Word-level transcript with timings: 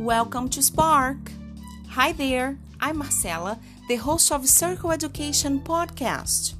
Welcome 0.00 0.48
to 0.50 0.62
Spark. 0.62 1.30
Hi 1.90 2.12
there, 2.12 2.56
I'm 2.80 2.96
Marcela, 2.96 3.58
the 3.86 3.96
host 3.96 4.32
of 4.32 4.48
Circle 4.48 4.92
Education 4.92 5.60
Podcast. 5.60 6.54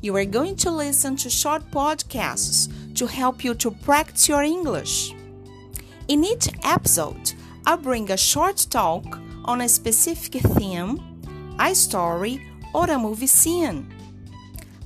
You 0.00 0.16
are 0.16 0.24
going 0.24 0.56
to 0.56 0.70
listen 0.70 1.14
to 1.16 1.28
short 1.28 1.70
podcasts 1.70 2.66
to 2.94 3.06
help 3.06 3.44
you 3.44 3.52
to 3.56 3.72
practice 3.72 4.26
your 4.26 4.42
English. 4.42 5.14
In 6.08 6.24
each 6.24 6.48
episode, 6.64 7.34
I 7.66 7.76
bring 7.76 8.10
a 8.10 8.16
short 8.16 8.66
talk 8.70 9.18
on 9.44 9.60
a 9.60 9.68
specific 9.68 10.40
theme, 10.40 10.98
a 11.58 11.74
story, 11.74 12.40
or 12.72 12.86
a 12.86 12.98
movie 12.98 13.26
scene. 13.26 13.86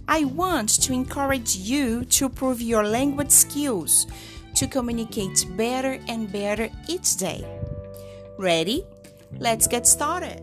I 0.08 0.24
want 0.24 0.70
to 0.82 0.92
encourage 0.92 1.54
you 1.54 2.04
to 2.06 2.24
improve 2.24 2.60
your 2.60 2.82
language 2.82 3.30
skills 3.30 4.08
to 4.56 4.66
communicate 4.66 5.46
better 5.56 6.00
and 6.08 6.32
better 6.32 6.68
each 6.88 7.16
day. 7.16 7.61
Ready? 8.42 8.84
Let's 9.38 9.68
get 9.68 9.86
started. 9.86 10.42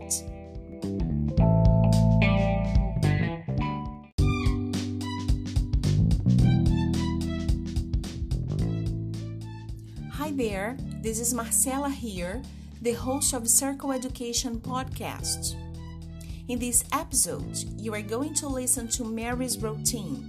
Hi 10.12 10.30
there, 10.32 10.78
this 11.02 11.20
is 11.20 11.34
Marcela 11.34 11.90
here, 11.90 12.40
the 12.80 12.92
host 12.92 13.34
of 13.34 13.46
Circle 13.46 13.92
Education 13.92 14.60
Podcast. 14.60 15.56
In 16.48 16.58
this 16.58 16.84
episode, 16.94 17.54
you 17.76 17.92
are 17.92 18.00
going 18.00 18.32
to 18.36 18.48
listen 18.48 18.88
to 18.88 19.04
Mary's 19.04 19.58
routine. 19.58 20.24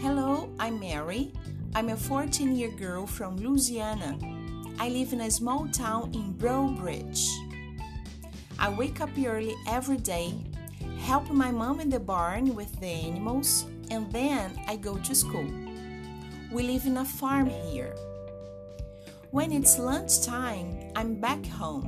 Hello, 0.00 0.48
I'm 0.58 0.80
Mary. 0.80 1.30
I'm 1.74 1.90
a 1.90 1.96
14 1.98 2.56
year 2.56 2.70
girl 2.70 3.06
from 3.06 3.36
Louisiana. 3.36 4.39
I 4.80 4.88
live 4.88 5.12
in 5.12 5.20
a 5.20 5.30
small 5.30 5.68
town 5.68 6.10
in 6.14 6.32
Breaux 6.32 6.68
Bridge. 6.68 7.28
I 8.58 8.70
wake 8.70 9.02
up 9.02 9.10
early 9.26 9.54
every 9.68 9.98
day, 9.98 10.32
help 11.00 11.28
my 11.28 11.50
mom 11.50 11.80
in 11.80 11.90
the 11.90 12.00
barn 12.00 12.54
with 12.54 12.80
the 12.80 12.86
animals, 12.86 13.66
and 13.90 14.10
then 14.10 14.58
I 14.66 14.76
go 14.76 14.96
to 14.96 15.14
school. 15.14 15.46
We 16.50 16.62
live 16.62 16.86
in 16.86 16.96
a 16.96 17.04
farm 17.04 17.50
here. 17.50 17.94
When 19.32 19.52
it's 19.52 19.78
lunchtime, 19.78 20.92
I'm 20.96 21.20
back 21.20 21.44
home. 21.44 21.86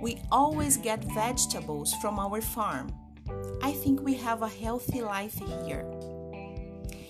We 0.00 0.22
always 0.32 0.78
get 0.78 1.04
vegetables 1.12 1.92
from 2.00 2.18
our 2.18 2.40
farm. 2.40 2.94
I 3.62 3.72
think 3.72 4.00
we 4.00 4.14
have 4.14 4.40
a 4.40 4.48
healthy 4.48 5.02
life 5.02 5.38
here. 5.60 5.84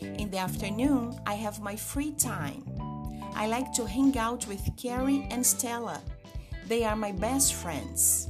In 0.03 0.33
the 0.33 0.39
afternoon, 0.39 1.17
I 1.27 1.35
have 1.35 1.61
my 1.61 1.77
free 1.77 2.11
time. 2.11 2.84
I 3.35 3.47
like 3.47 3.73
to 3.75 3.87
hang 3.87 4.17
out 4.17 4.47
with 4.47 4.77
Carrie 4.77 5.27
and 5.31 5.45
Stella. 5.45 6.01
They 6.67 6.85
are 6.85 6.97
my 6.97 7.13
best 7.13 7.55
friends. 7.55 8.29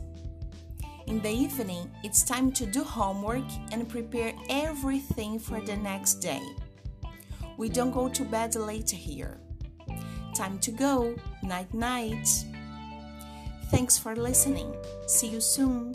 In 1.07 1.21
the 1.21 1.31
evening, 1.31 1.91
it's 2.03 2.25
time 2.25 2.51
to 2.53 2.65
do 2.65 2.83
homework 2.83 3.45
and 3.73 3.89
prepare 3.89 4.33
everything 4.49 5.39
for 5.39 5.61
the 5.61 5.77
next 5.77 6.15
day. 6.15 6.43
We 7.57 7.69
don't 7.69 7.91
go 7.93 8.09
to 8.09 8.25
bed 8.25 8.55
late 8.55 8.91
here. 8.91 9.39
Time 10.35 10.59
to 10.61 10.73
go. 10.73 11.15
Night 11.43 11.73
night. 11.75 12.27
Thanks 13.71 13.99
for 13.99 14.17
listening. 14.17 14.75
See 15.07 15.29
you 15.29 15.41
soon. 15.41 15.95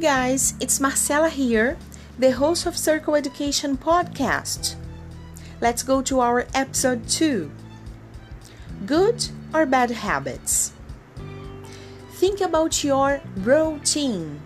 Guys, 0.00 0.54
it's 0.60 0.80
Marcela 0.80 1.28
here, 1.28 1.76
the 2.18 2.30
host 2.30 2.64
of 2.64 2.74
Circle 2.74 3.16
Education 3.16 3.76
Podcast. 3.76 4.76
Let's 5.60 5.82
go 5.82 6.00
to 6.00 6.20
our 6.20 6.46
episode 6.54 7.06
2 7.06 7.50
Good 8.86 9.28
or 9.52 9.66
Bad 9.66 9.90
Habits? 9.90 10.72
Think 12.12 12.40
about 12.40 12.82
your 12.82 13.20
routine. 13.36 14.40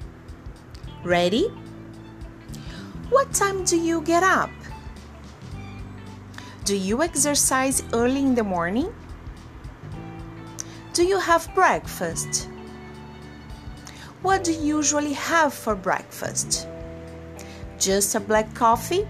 Ready? 1.04 1.46
What 3.10 3.32
time 3.32 3.62
do 3.62 3.78
you 3.78 4.00
get 4.00 4.24
up? 4.24 4.50
Do 6.64 6.76
you 6.76 7.00
exercise 7.00 7.84
early 7.92 8.22
in 8.22 8.34
the 8.34 8.42
morning? 8.42 8.92
Do 10.94 11.04
you 11.04 11.20
have 11.20 11.48
breakfast? 11.54 12.48
What 14.24 14.42
do 14.42 14.52
you 14.52 14.78
usually 14.78 15.12
have 15.12 15.52
for 15.52 15.74
breakfast? 15.74 16.66
Just 17.78 18.14
a 18.14 18.20
black 18.20 18.54
coffee? 18.54 19.06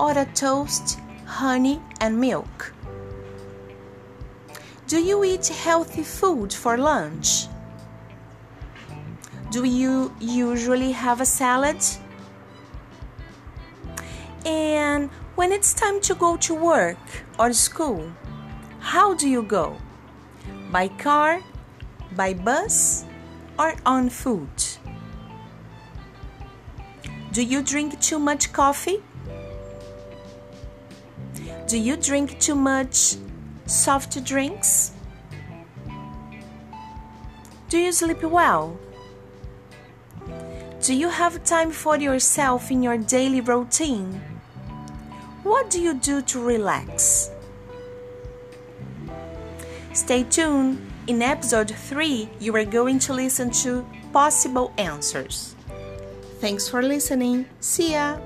Or 0.00 0.10
a 0.18 0.24
toast, 0.34 0.98
honey, 1.24 1.80
and 2.00 2.20
milk? 2.20 2.74
Do 4.88 4.98
you 4.98 5.22
eat 5.22 5.46
healthy 5.46 6.02
food 6.02 6.52
for 6.52 6.76
lunch? 6.76 7.46
Do 9.52 9.62
you 9.62 10.12
usually 10.18 10.90
have 10.90 11.20
a 11.20 11.26
salad? 11.26 11.80
And 14.44 15.08
when 15.36 15.52
it's 15.52 15.72
time 15.72 16.00
to 16.00 16.16
go 16.16 16.36
to 16.38 16.52
work 16.52 17.06
or 17.38 17.52
school, 17.52 18.10
how 18.80 19.14
do 19.14 19.28
you 19.28 19.44
go? 19.44 19.76
By 20.72 20.88
car? 20.88 21.40
By 22.16 22.34
bus? 22.34 23.04
Or 23.58 23.74
on 23.86 24.08
food? 24.10 24.48
Do 27.32 27.42
you 27.42 27.62
drink 27.62 28.00
too 28.00 28.18
much 28.18 28.52
coffee? 28.52 29.02
Do 31.66 31.78
you 31.78 31.96
drink 31.96 32.38
too 32.38 32.54
much 32.54 33.16
soft 33.66 34.22
drinks? 34.24 34.92
Do 37.68 37.78
you 37.78 37.90
sleep 37.90 38.22
well? 38.22 38.78
Do 40.80 40.94
you 40.94 41.08
have 41.08 41.42
time 41.44 41.70
for 41.70 41.96
yourself 41.96 42.70
in 42.70 42.82
your 42.82 42.98
daily 42.98 43.40
routine? 43.40 44.20
What 45.42 45.70
do 45.70 45.80
you 45.80 45.94
do 45.94 46.22
to 46.22 46.40
relax? 46.40 47.30
Stay 49.92 50.24
tuned 50.24 50.93
in 51.06 51.20
episode 51.20 51.70
3, 51.70 52.28
you 52.40 52.54
are 52.56 52.64
going 52.64 52.98
to 53.00 53.12
listen 53.12 53.50
to 53.50 53.86
possible 54.12 54.72
answers. 54.78 55.54
Thanks 56.40 56.68
for 56.68 56.82
listening. 56.82 57.46
See 57.60 57.92
ya! 57.92 58.18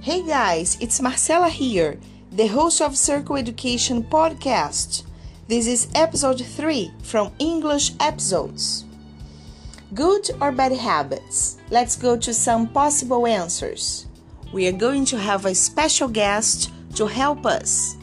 Hey 0.00 0.26
guys, 0.26 0.76
it's 0.80 1.00
Marcela 1.00 1.48
here, 1.48 1.98
the 2.32 2.48
host 2.48 2.82
of 2.82 2.96
Circle 2.96 3.36
Education 3.36 4.02
Podcast. 4.02 5.04
This 5.48 5.66
is 5.66 5.88
episode 5.94 6.44
3 6.44 6.92
from 7.02 7.32
English 7.38 7.92
Episodes. 8.00 8.84
Good 9.94 10.30
or 10.40 10.52
bad 10.52 10.72
habits? 10.72 11.58
Let's 11.68 11.96
go 11.96 12.16
to 12.16 12.32
some 12.32 12.66
possible 12.66 13.26
answers. 13.26 14.06
We 14.50 14.66
are 14.66 14.72
going 14.72 15.04
to 15.06 15.18
have 15.18 15.44
a 15.44 15.54
special 15.54 16.08
guest 16.08 16.70
to 16.94 17.06
help 17.06 17.44
us. 17.44 17.96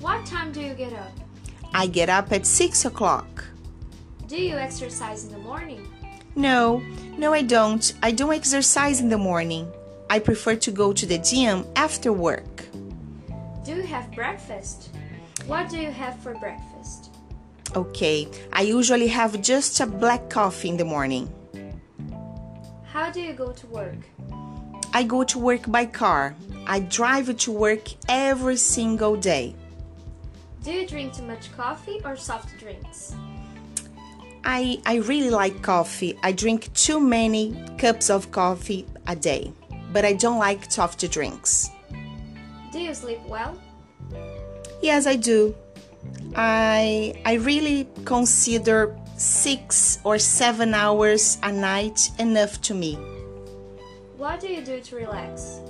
What 0.00 0.24
time 0.24 0.50
do 0.50 0.62
you 0.62 0.72
get 0.72 0.94
up? 0.94 1.12
I 1.74 1.88
get 1.88 2.08
up 2.08 2.32
at 2.32 2.46
6 2.46 2.86
o'clock. 2.86 3.44
Do 4.28 4.40
you 4.40 4.56
exercise 4.56 5.24
in 5.24 5.32
the 5.32 5.38
morning? 5.38 5.86
No, 6.34 6.82
no, 7.18 7.34
I 7.34 7.42
don't. 7.42 7.92
I 8.02 8.10
don't 8.10 8.32
exercise 8.32 9.02
in 9.02 9.10
the 9.10 9.18
morning. 9.18 9.70
I 10.08 10.18
prefer 10.18 10.56
to 10.56 10.70
go 10.70 10.94
to 10.94 11.04
the 11.04 11.18
gym 11.18 11.66
after 11.76 12.14
work. 12.14 12.64
Do 13.62 13.76
you 13.76 13.82
have 13.82 14.10
breakfast? 14.12 14.88
What 15.46 15.68
do 15.68 15.76
you 15.76 15.90
have 15.90 16.18
for 16.20 16.34
breakfast? 16.34 17.07
Okay, 17.76 18.26
I 18.52 18.62
usually 18.62 19.08
have 19.08 19.42
just 19.42 19.80
a 19.80 19.86
black 19.86 20.30
coffee 20.30 20.70
in 20.70 20.76
the 20.76 20.84
morning. 20.84 21.30
How 22.84 23.10
do 23.10 23.20
you 23.20 23.34
go 23.34 23.52
to 23.52 23.66
work? 23.66 23.98
I 24.94 25.02
go 25.02 25.22
to 25.24 25.38
work 25.38 25.70
by 25.70 25.84
car. 25.84 26.34
I 26.66 26.80
drive 26.80 27.36
to 27.36 27.52
work 27.52 27.88
every 28.08 28.56
single 28.56 29.16
day. 29.16 29.54
Do 30.64 30.72
you 30.72 30.86
drink 30.86 31.14
too 31.14 31.22
much 31.22 31.52
coffee 31.56 32.00
or 32.04 32.16
soft 32.16 32.58
drinks? 32.58 33.14
I, 34.44 34.80
I 34.86 34.96
really 34.96 35.30
like 35.30 35.62
coffee. 35.62 36.18
I 36.22 36.32
drink 36.32 36.72
too 36.72 37.00
many 37.00 37.54
cups 37.76 38.08
of 38.08 38.30
coffee 38.30 38.86
a 39.06 39.14
day, 39.14 39.52
but 39.92 40.06
I 40.06 40.14
don't 40.14 40.38
like 40.38 40.72
soft 40.72 41.08
drinks. 41.10 41.68
Do 42.72 42.80
you 42.80 42.94
sleep 42.94 43.20
well? 43.26 43.58
Yes, 44.80 45.06
I 45.06 45.16
do. 45.16 45.54
I 46.34 47.14
I 47.24 47.34
really 47.34 47.88
consider 48.04 48.96
six 49.16 49.98
or 50.04 50.18
seven 50.18 50.74
hours 50.74 51.38
a 51.42 51.52
night 51.52 52.10
enough 52.18 52.60
to 52.62 52.74
me. 52.74 52.94
What 54.16 54.40
do 54.40 54.48
you 54.48 54.64
do 54.64 54.80
to 54.80 54.96
relax? 54.96 55.60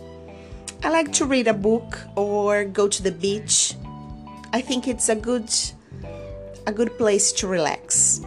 I 0.82 0.90
like 0.90 1.12
to 1.14 1.26
read 1.26 1.48
a 1.48 1.54
book 1.54 1.98
or 2.16 2.64
go 2.64 2.88
to 2.88 3.02
the 3.02 3.12
beach. 3.12 3.74
I 4.52 4.60
think 4.60 4.86
it's 4.88 5.08
a 5.08 5.16
good 5.16 5.50
a 6.66 6.72
good 6.72 6.96
place 6.98 7.32
to 7.32 7.48
relax. 7.48 8.20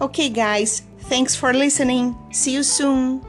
Okay, 0.00 0.30
guys, 0.30 0.82
thanks 1.10 1.36
for 1.36 1.52
listening. 1.52 2.16
See 2.32 2.54
you 2.54 2.62
soon. 2.62 3.20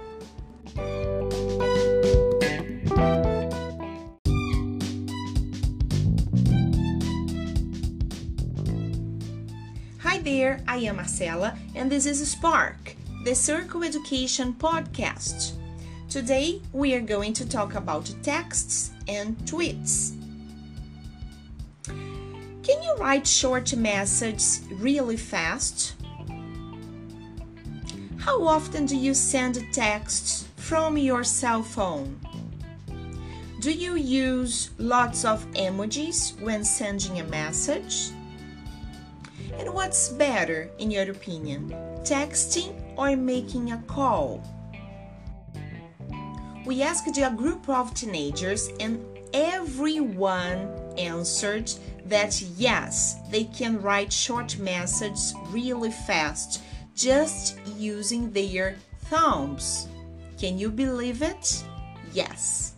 Hi 10.04 10.18
there, 10.18 10.60
I 10.68 10.78
am 10.78 10.96
Marcela, 10.96 11.56
and 11.76 11.92
this 11.92 12.08
is 12.08 12.32
Spark, 12.32 12.96
the 13.24 13.36
Circle 13.36 13.84
Education 13.84 14.52
podcast. 14.52 15.52
Today 16.10 16.60
we 16.74 16.96
are 16.96 17.02
going 17.02 17.34
to 17.34 17.48
talk 17.48 17.76
about 17.76 18.12
texts 18.24 18.90
and 19.08 19.38
tweets. 19.46 20.20
Can 21.86 22.82
you 22.82 22.96
write 22.98 23.28
short 23.28 23.76
messages 23.76 24.64
really 24.72 25.18
fast? 25.18 25.94
How 28.18 28.44
often 28.48 28.88
do 28.88 28.98
you 28.98 29.14
send 29.14 29.64
texts 29.72 30.48
from 30.56 30.98
your 30.98 31.24
cell 31.24 31.62
phone? 31.62 32.20
Do 33.60 33.72
you 33.72 33.98
use 33.98 34.72
lots 34.80 35.26
of 35.26 35.46
emojis 35.52 36.42
when 36.42 36.64
sending 36.64 37.20
a 37.20 37.24
message? 37.26 38.14
And 39.60 39.74
what's 39.74 40.10
better, 40.10 40.70
in 40.80 40.92
your 40.92 41.10
opinion, 41.10 41.70
texting 42.04 42.74
or 42.98 43.16
making 43.16 43.72
a 43.72 43.78
call? 43.88 44.44
We 46.66 46.84
asked 46.84 47.18
a 47.18 47.34
group 47.36 47.68
of 47.70 47.94
teenagers, 47.94 48.70
and 48.80 49.04
everyone 49.34 50.70
answered 50.98 51.72
that 52.06 52.42
yes, 52.58 53.18
they 53.32 53.46
can 53.46 53.82
write 53.82 54.12
short 54.12 54.58
messages 54.60 55.34
really 55.50 55.92
fast 55.92 56.62
just 56.96 57.60
using 57.78 58.32
their 58.32 58.76
thumbs. 59.06 59.88
Can 60.38 60.58
you 60.58 60.70
believe 60.70 61.22
it? 61.22 61.64
Yes. 62.14 62.74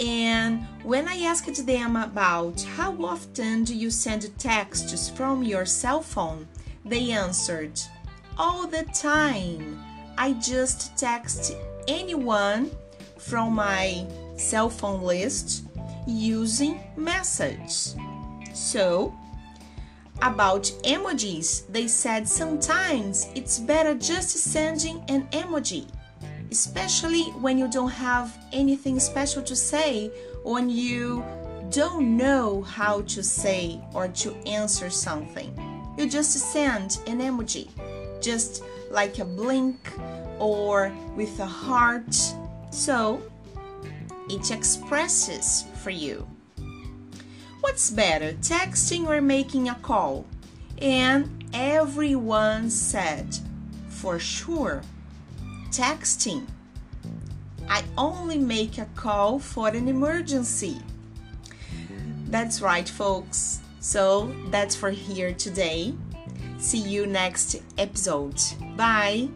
And 0.00 0.66
when 0.82 1.06
I 1.08 1.18
asked 1.22 1.66
them 1.66 1.96
about 1.96 2.60
how 2.62 2.92
often 3.02 3.64
do 3.64 3.74
you 3.74 3.90
send 3.90 4.36
texts 4.38 5.08
from 5.08 5.42
your 5.44 5.64
cell 5.64 6.02
phone, 6.02 6.48
they 6.84 7.12
answered, 7.12 7.80
All 8.36 8.66
the 8.66 8.82
time. 8.92 9.82
I 10.18 10.32
just 10.34 10.96
text 10.96 11.56
anyone 11.88 12.70
from 13.18 13.54
my 13.54 14.06
cell 14.36 14.68
phone 14.68 15.02
list 15.02 15.64
using 16.06 16.80
message. 16.96 17.94
So, 18.52 19.14
about 20.22 20.64
emojis, 20.84 21.66
they 21.68 21.88
said 21.88 22.28
sometimes 22.28 23.28
it's 23.34 23.58
better 23.58 23.94
just 23.94 24.30
sending 24.30 25.04
an 25.08 25.26
emoji, 25.32 25.86
especially 26.54 27.24
when 27.42 27.58
you 27.58 27.66
don't 27.66 27.90
have 27.90 28.38
anything 28.52 29.00
special 29.00 29.42
to 29.42 29.56
say, 29.56 30.08
when 30.44 30.70
you 30.70 31.24
don't 31.70 32.16
know 32.16 32.62
how 32.62 33.00
to 33.00 33.24
say 33.24 33.80
or 33.92 34.06
to 34.06 34.32
answer 34.46 34.88
something. 34.88 35.50
You 35.98 36.08
just 36.08 36.30
send 36.52 37.00
an 37.08 37.18
emoji, 37.18 37.66
just 38.22 38.62
like 38.92 39.18
a 39.18 39.24
blink 39.24 39.90
or 40.38 40.92
with 41.16 41.40
a 41.40 41.46
heart. 41.46 42.14
So 42.70 43.20
it 44.30 44.52
expresses 44.52 45.64
for 45.82 45.90
you. 45.90 46.24
What's 47.62 47.90
better, 47.90 48.32
texting 48.34 49.08
or 49.08 49.20
making 49.20 49.68
a 49.68 49.74
call? 49.74 50.24
And 50.78 51.44
everyone 51.52 52.70
said, 52.70 53.36
for 53.88 54.20
sure, 54.20 54.82
texting. 55.74 56.46
I 57.68 57.82
only 57.98 58.38
make 58.38 58.78
a 58.78 58.86
call 58.94 59.40
for 59.40 59.68
an 59.68 59.88
emergency. 59.88 60.78
That's 62.28 62.60
right, 62.60 62.88
folks. 62.88 63.60
So 63.80 64.32
that's 64.50 64.76
for 64.76 64.90
here 64.90 65.32
today. 65.32 65.94
See 66.58 66.78
you 66.78 67.06
next 67.06 67.56
episode. 67.76 68.40
Bye. 68.76 69.28